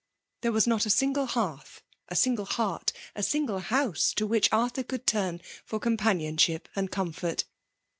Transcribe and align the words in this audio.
There 0.41 0.51
was 0.51 0.65
not 0.65 0.87
a 0.87 0.89
single 0.89 1.27
hearth, 1.27 1.83
fl 2.09 2.15
single 2.15 2.45
heart, 2.45 2.91
a 3.15 3.21
single 3.21 3.59
house 3.59 4.15
to 4.15 4.25
which 4.25 4.51
Arthur 4.51 4.81
could 4.81 5.05
turn 5.05 5.41
for 5.63 5.77
companionship 5.79 6.67
and 6.75 6.89
comfort. 6.89 7.43